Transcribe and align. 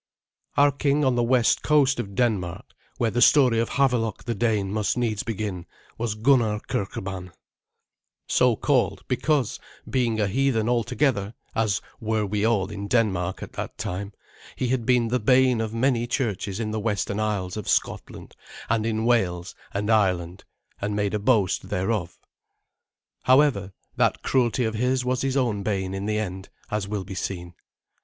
Our 0.57 0.71
king 0.71 1.05
on 1.05 1.13
the 1.13 1.21
west 1.21 1.61
coast 1.61 1.99
of 1.99 2.15
Denmark, 2.15 2.65
where 2.97 3.11
the 3.11 3.21
story 3.21 3.59
of 3.59 3.69
Havelok 3.69 4.23
the 4.23 4.33
Dane 4.33 4.73
must 4.73 4.97
needs 4.97 5.21
begin, 5.21 5.67
was 5.95 6.15
Gunnar 6.15 6.59
Kirkeban 6.61 7.31
so 8.27 8.55
called 8.55 9.03
because, 9.07 9.59
being 9.87 10.19
a 10.19 10.25
heathen 10.27 10.67
altogether, 10.67 11.35
as 11.53 11.81
were 11.99 12.25
we 12.25 12.43
all 12.43 12.71
in 12.71 12.87
Denmark 12.87 13.43
at 13.43 13.53
that 13.53 13.77
time, 13.77 14.11
he 14.55 14.69
had 14.69 14.87
been 14.87 15.09
the 15.09 15.19
bane 15.19 15.61
of 15.61 15.71
many 15.71 16.07
churches 16.07 16.59
in 16.59 16.71
the 16.71 16.79
western 16.79 17.19
isles 17.19 17.55
of 17.55 17.69
Scotland, 17.69 18.35
and 18.71 18.87
in 18.87 19.05
Wales 19.05 19.53
and 19.71 19.91
Ireland, 19.91 20.45
and 20.81 20.95
made 20.95 21.13
a 21.13 21.19
boast 21.19 21.69
thereof. 21.69 22.17
However, 23.25 23.71
that 23.97 24.23
cruelty 24.23 24.65
of 24.65 24.73
his 24.73 25.05
was 25.05 25.21
his 25.21 25.37
own 25.37 25.61
bane 25.61 25.93
in 25.93 26.07
the 26.07 26.17
end, 26.17 26.49
as 26.71 26.87
will 26.87 27.03
be 27.03 27.13
seen. 27.13 27.53